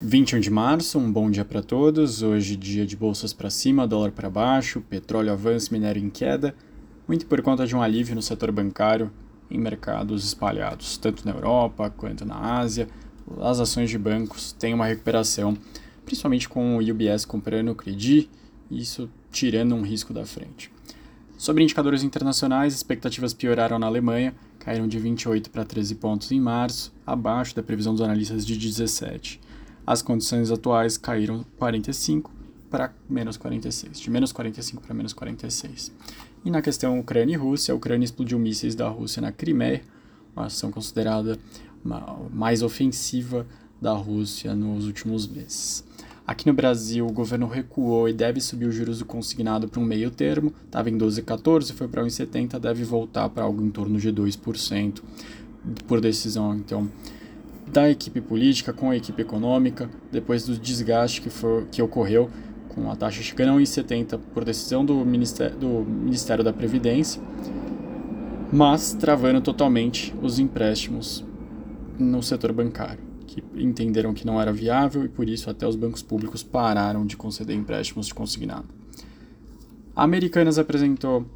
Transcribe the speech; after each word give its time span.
21 0.00 0.38
de 0.38 0.48
março, 0.48 0.96
um 0.96 1.12
bom 1.12 1.28
dia 1.28 1.44
para 1.44 1.60
todos. 1.60 2.22
Hoje, 2.22 2.54
dia 2.54 2.86
de 2.86 2.96
bolsas 2.96 3.32
para 3.32 3.50
cima, 3.50 3.84
dólar 3.84 4.12
para 4.12 4.30
baixo, 4.30 4.80
petróleo 4.80 5.32
avança, 5.32 5.70
minério 5.72 6.00
em 6.00 6.08
queda, 6.08 6.54
muito 7.08 7.26
por 7.26 7.42
conta 7.42 7.66
de 7.66 7.74
um 7.74 7.82
alívio 7.82 8.14
no 8.14 8.22
setor 8.22 8.52
bancário 8.52 9.10
em 9.50 9.58
mercados 9.58 10.24
espalhados, 10.24 10.96
tanto 10.96 11.26
na 11.26 11.32
Europa 11.32 11.90
quanto 11.90 12.24
na 12.24 12.36
Ásia. 12.36 12.88
As 13.40 13.58
ações 13.58 13.90
de 13.90 13.98
bancos 13.98 14.52
têm 14.52 14.72
uma 14.72 14.86
recuperação, 14.86 15.58
principalmente 16.06 16.48
com 16.48 16.76
o 16.76 16.80
UBS 16.80 17.24
comprando 17.24 17.72
o 17.72 17.74
Credit, 17.74 18.30
isso 18.70 19.10
tirando 19.32 19.74
um 19.74 19.82
risco 19.82 20.14
da 20.14 20.24
frente. 20.24 20.70
Sobre 21.36 21.64
indicadores 21.64 22.04
internacionais, 22.04 22.72
expectativas 22.72 23.34
pioraram 23.34 23.80
na 23.80 23.88
Alemanha, 23.88 24.32
caíram 24.60 24.86
de 24.86 24.98
28 24.98 25.50
para 25.50 25.64
13 25.64 25.96
pontos 25.96 26.30
em 26.30 26.40
março, 26.40 26.94
abaixo 27.04 27.54
da 27.56 27.64
previsão 27.64 27.92
dos 27.92 28.02
analistas 28.02 28.46
de 28.46 28.56
17 28.56 29.47
as 29.88 30.02
condições 30.02 30.50
atuais 30.50 30.98
caíram 30.98 31.46
45 31.56 32.30
para 32.68 32.92
menos 33.08 33.38
46, 33.38 33.98
de 33.98 34.10
menos 34.10 34.32
45 34.32 34.82
para 34.82 34.92
menos 34.92 35.14
46. 35.14 35.90
E 36.44 36.50
na 36.50 36.60
questão 36.60 37.00
Ucrânia 37.00 37.32
e 37.32 37.36
Rússia, 37.38 37.72
a 37.72 37.74
Ucrânia 37.74 38.04
explodiu 38.04 38.38
mísseis 38.38 38.74
da 38.74 38.86
Rússia 38.86 39.22
na 39.22 39.32
Crimeia, 39.32 39.80
uma 40.36 40.44
ação 40.44 40.70
considerada 40.70 41.38
mais 42.30 42.62
ofensiva 42.62 43.46
da 43.80 43.94
Rússia 43.94 44.54
nos 44.54 44.84
últimos 44.84 45.26
meses. 45.26 45.82
Aqui 46.26 46.46
no 46.46 46.52
Brasil, 46.52 47.06
o 47.06 47.12
governo 47.12 47.46
recuou 47.46 48.10
e 48.10 48.12
deve 48.12 48.42
subir 48.42 48.66
os 48.66 48.74
juros 48.74 48.98
do 48.98 49.06
consignado 49.06 49.68
para 49.68 49.80
um 49.80 49.84
meio 49.84 50.10
termo, 50.10 50.52
estava 50.66 50.90
em 50.90 50.98
12,14, 50.98 51.72
foi 51.72 51.88
para 51.88 52.04
1,70, 52.04 52.58
deve 52.58 52.84
voltar 52.84 53.30
para 53.30 53.44
algo 53.44 53.64
em 53.64 53.70
torno 53.70 53.98
de 53.98 54.12
2% 54.12 55.00
por 55.86 55.98
decisão, 55.98 56.54
então, 56.54 56.90
da 57.68 57.88
equipe 57.90 58.20
política 58.20 58.72
com 58.72 58.90
a 58.90 58.96
equipe 58.96 59.22
econômica, 59.22 59.88
depois 60.10 60.44
do 60.44 60.56
desgaste 60.56 61.20
que, 61.20 61.30
for, 61.30 61.66
que 61.70 61.82
ocorreu 61.82 62.30
com 62.68 62.90
a 62.90 62.96
taxa 62.96 63.22
chegando 63.22 63.56
a 63.56 63.60
1,70 63.60 64.18
por 64.32 64.44
decisão 64.44 64.84
do 64.84 65.04
Ministério, 65.04 65.56
do 65.56 65.68
Ministério 65.84 66.44
da 66.44 66.52
Previdência, 66.52 67.20
mas 68.52 68.94
travando 68.94 69.40
totalmente 69.40 70.14
os 70.22 70.38
empréstimos 70.38 71.24
no 71.98 72.22
setor 72.22 72.52
bancário, 72.52 73.00
que 73.26 73.42
entenderam 73.56 74.14
que 74.14 74.26
não 74.26 74.40
era 74.40 74.52
viável 74.52 75.04
e 75.04 75.08
por 75.08 75.28
isso 75.28 75.50
até 75.50 75.66
os 75.66 75.76
bancos 75.76 76.02
públicos 76.02 76.42
pararam 76.42 77.04
de 77.04 77.16
conceder 77.16 77.56
empréstimos 77.56 78.06
de 78.06 78.14
consignado. 78.14 78.68
A 79.94 80.04
Americanas 80.04 80.58
apresentou 80.58 81.26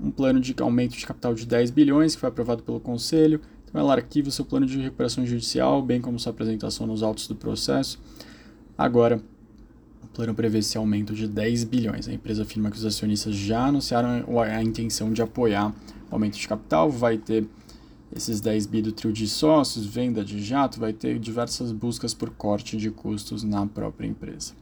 um 0.00 0.10
plano 0.10 0.40
de 0.40 0.54
aumento 0.60 0.96
de 0.96 1.06
capital 1.06 1.34
de 1.34 1.46
10 1.46 1.70
bilhões 1.70 2.14
que 2.14 2.20
foi 2.20 2.28
aprovado 2.28 2.62
pelo 2.62 2.80
Conselho 2.80 3.40
ela 3.80 3.94
arquiva 3.94 4.30
seu 4.30 4.44
plano 4.44 4.66
de 4.66 4.78
recuperação 4.80 5.26
judicial, 5.26 5.82
bem 5.82 6.00
como 6.00 6.18
sua 6.18 6.30
apresentação 6.30 6.86
nos 6.86 7.02
autos 7.02 7.26
do 7.26 7.34
processo. 7.34 8.00
Agora, 8.78 9.20
o 10.02 10.06
plano 10.08 10.34
prevê 10.34 10.58
esse 10.58 10.76
aumento 10.76 11.12
de 11.14 11.26
10 11.26 11.64
bilhões. 11.64 12.08
A 12.08 12.12
empresa 12.12 12.42
afirma 12.42 12.70
que 12.70 12.76
os 12.76 12.84
acionistas 12.84 13.34
já 13.34 13.66
anunciaram 13.66 14.24
a 14.38 14.62
intenção 14.62 15.12
de 15.12 15.22
apoiar 15.22 15.74
o 16.10 16.14
aumento 16.14 16.38
de 16.38 16.46
capital, 16.46 16.90
vai 16.90 17.18
ter 17.18 17.46
esses 18.14 18.40
10 18.40 18.66
bi 18.66 18.80
do 18.80 18.92
trio 18.92 19.12
de 19.12 19.26
sócios, 19.26 19.86
venda 19.86 20.24
de 20.24 20.40
jato, 20.40 20.78
vai 20.78 20.92
ter 20.92 21.18
diversas 21.18 21.72
buscas 21.72 22.14
por 22.14 22.30
corte 22.30 22.76
de 22.76 22.90
custos 22.90 23.42
na 23.42 23.66
própria 23.66 24.06
empresa. 24.06 24.52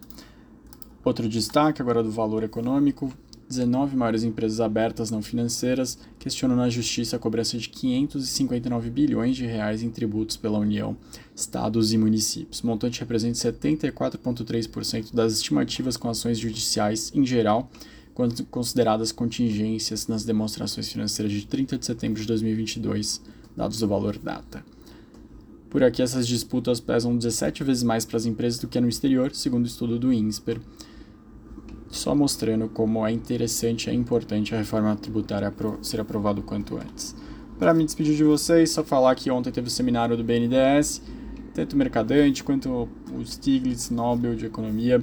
Outro 1.05 1.29
destaque 1.29 1.83
agora 1.83 2.03
do 2.03 2.11
valor 2.11 2.45
econômico, 2.45 3.13
19 3.53 3.95
maiores 3.95 4.25
empresas 4.25 4.61
abertas 4.61 5.11
não 5.11 5.21
financeiras 5.21 5.99
questionam 6.19 6.57
na 6.57 6.71
justiça 6.71 7.17
a 7.17 7.19
cobrança 7.19 7.59
de 7.59 7.69
559 7.69 8.89
bilhões 8.89 9.37
de 9.37 9.45
reais 9.45 9.83
em 9.83 9.91
tributos 9.91 10.39
pela 10.39 10.59
União, 10.59 10.97
estados 11.37 11.93
e 11.93 11.99
municípios. 11.99 12.61
O 12.61 12.67
montante 12.67 13.01
representa 13.01 13.35
74,3% 13.35 15.13
das 15.13 15.35
estimativas 15.35 15.99
com 15.99 16.09
ações 16.09 16.39
judiciais 16.39 17.13
em 17.15 17.27
geral, 17.27 17.71
quando 18.15 18.43
consideradas 18.47 19.13
contingências 19.13 20.07
nas 20.07 20.25
demonstrações 20.25 20.91
financeiras 20.91 21.33
de 21.33 21.47
30 21.47 21.77
de 21.77 21.85
setembro 21.85 22.21
de 22.21 22.27
2022, 22.27 23.21
dados 23.55 23.79
do 23.79 23.87
valor 23.89 24.17
data. 24.17 24.65
Por 25.69 25.83
aqui, 25.83 26.03
essas 26.03 26.27
disputas 26.27 26.81
pesam 26.81 27.17
17 27.17 27.65
vezes 27.65 27.83
mais 27.83 28.05
para 28.05 28.17
as 28.17 28.27
empresas 28.27 28.59
do 28.59 28.69
que 28.69 28.81
no 28.81 28.89
exterior, 28.89 29.35
segundo 29.35 29.65
o 29.65 29.69
estudo 29.69 29.99
do 29.99 30.13
INSPER 30.13 30.59
só 31.93 32.15
mostrando 32.15 32.69
como 32.69 33.07
é 33.07 33.13
interessante 33.13 33.87
e 33.87 33.91
é 33.91 33.95
importante 33.95 34.55
a 34.55 34.59
reforma 34.59 34.97
tributária 34.97 35.53
ser 35.83 36.01
aprovada 36.01 36.41
o 36.41 36.43
quanto 36.43 36.77
antes. 36.77 37.15
Para 37.59 37.75
me 37.75 37.85
despedir 37.85 38.17
de 38.17 38.25
vocês, 38.25 38.71
só 38.71 38.83
falar 38.83 39.15
que 39.15 39.31
ontem 39.31 39.53
teve 39.53 39.69
o 39.69 39.71
seminário 39.71 40.17
do 40.17 40.25
BNDES, 40.25 41.03
tanto 41.55 41.75
o 41.75 41.77
Mercadante 41.77 42.43
quanto 42.43 42.89
o 43.15 43.25
Stiglitz 43.25 43.91
Nobel 43.91 44.35
de 44.35 44.47
Economia, 44.47 45.01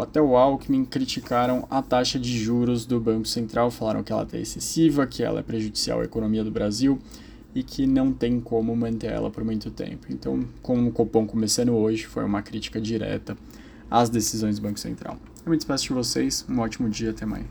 até 0.00 0.20
o 0.20 0.36
Alckmin 0.36 0.84
criticaram 0.84 1.68
a 1.70 1.80
taxa 1.80 2.18
de 2.18 2.36
juros 2.36 2.84
do 2.84 2.98
Banco 2.98 3.28
Central, 3.28 3.70
falaram 3.70 4.02
que 4.02 4.10
ela 4.10 4.26
é 4.32 4.40
excessiva, 4.40 5.06
que 5.06 5.22
ela 5.22 5.40
é 5.40 5.42
prejudicial 5.42 6.00
à 6.00 6.04
economia 6.04 6.42
do 6.42 6.50
Brasil 6.50 6.98
e 7.54 7.62
que 7.62 7.86
não 7.86 8.12
tem 8.12 8.40
como 8.40 8.74
manter 8.74 9.12
ela 9.12 9.30
por 9.30 9.44
muito 9.44 9.70
tempo. 9.70 10.06
Então, 10.10 10.42
com 10.62 10.88
o 10.88 10.90
Copom 10.90 11.26
começando 11.26 11.72
hoje, 11.74 12.06
foi 12.06 12.24
uma 12.24 12.42
crítica 12.42 12.80
direta 12.80 13.36
às 13.94 14.10
decisões 14.10 14.56
do 14.56 14.62
Banco 14.62 14.80
Central. 14.80 15.16
Eu 15.46 15.50
me 15.52 15.56
despeço 15.56 15.84
de 15.84 15.92
vocês, 15.92 16.44
um 16.48 16.58
ótimo 16.58 16.88
dia, 16.88 17.10
até 17.10 17.24
amanhã. 17.24 17.44